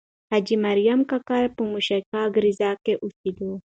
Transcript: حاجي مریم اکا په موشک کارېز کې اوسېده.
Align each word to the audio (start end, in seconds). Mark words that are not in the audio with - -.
حاجي 0.31 0.55
مریم 0.65 0.99
اکا 1.15 1.37
په 1.55 1.61
موشک 1.71 2.03
کارېز 2.13 2.59
کې 2.83 2.93
اوسېده. 3.03 3.49